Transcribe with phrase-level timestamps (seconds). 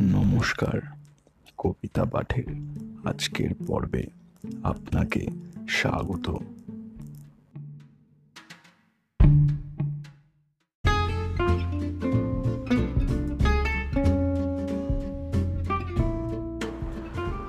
[0.00, 0.80] নমস্কার,
[1.58, 2.44] কবিতা পাঠের
[3.04, 4.06] আজকের পর্বে
[4.62, 5.26] আপনাকে
[5.68, 6.36] স্বাগত।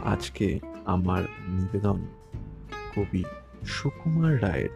[0.03, 2.07] আজকে আমার নিবেদন
[2.95, 3.23] কবি
[3.67, 4.69] সুকুমার রায়ের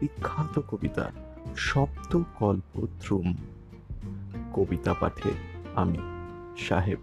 [0.00, 1.10] বিখ্যাত কবিতা
[1.56, 3.36] সপ্তকল্পদ্রুম।
[4.52, 5.30] কবিতা পাঠে
[5.74, 6.19] আমি
[6.68, 6.98] সাহেব।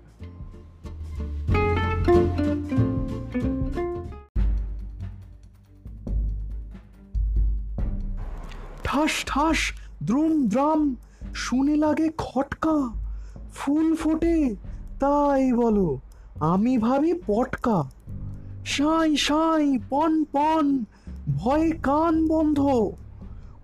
[8.83, 9.57] ঠাস ঠাস,
[10.03, 10.95] দ্রুম, দ্রাম,
[11.33, 12.93] শুনে লাগে খটকা।
[13.53, 14.55] ফুল ফোটে,
[14.99, 15.99] তাই বলো,
[16.39, 17.83] আমি ভাবি পটকা।
[18.65, 20.83] সাই সাই, পন পন,
[21.35, 22.59] ভয়ে কান বন্ধ।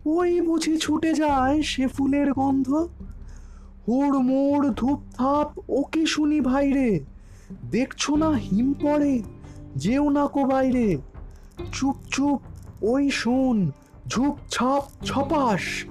[0.05, 2.87] ওই বুঝি ছুটে যায় সে ফুলের গন্ধ।
[3.87, 7.05] হুড় মুড় ধূপ থাপ ওকে শুনি ভাইরে।
[7.71, 9.23] দেখছ না হিম পড়ে?
[9.75, 10.97] যেও না কো বাইরে।
[11.71, 12.41] চুপ চুপ,
[12.81, 13.71] ওই শোন,
[14.07, 15.85] ঝুপ, ছাপ, ছপাস।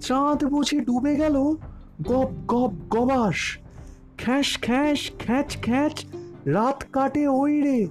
[0.00, 1.54] চাঁদ বুঝি ডুবে গেল?
[2.02, 3.58] গপ গপ, গবাস।
[4.18, 6.04] খ্যাস খ্যাস, খ্যাচ খ্যাচ,
[6.44, 7.86] রাত কাটে ওই রে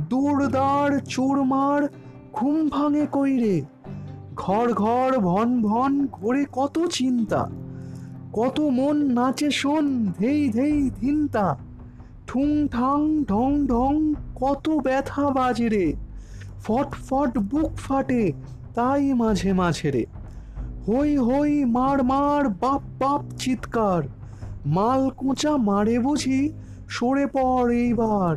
[0.00, 1.88] দূর দাঁড় চোরমার
[2.32, 3.62] ঘুম ভাঙে কইরে।
[4.36, 7.50] ঘর ঘর, ভন ভন, ঘোরে কত চিন্তা।
[8.32, 11.58] কত মন নাচে শোন, ধেই ধেই ধিনতা।
[12.26, 15.94] ঠুং ঠাং ঢং ঢং, কত ব্যথা বাজে রে।
[16.58, 18.32] ফট ফট বুক ফাটে,
[18.74, 20.06] তাই মাঝে মাঝে রে।
[20.88, 24.02] হই হই মার মার, বাপ বাপ চিৎকার।
[24.66, 26.52] মাল কোঁচা মারে বুঝি,
[26.88, 28.36] সরে পড় এইবার।